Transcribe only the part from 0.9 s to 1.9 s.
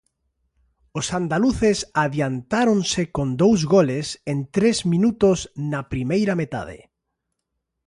Os andaluces